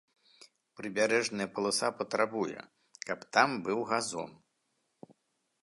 [0.79, 2.59] Прыбярэжная паласа патрабуе,
[3.11, 4.31] каб там быў газон.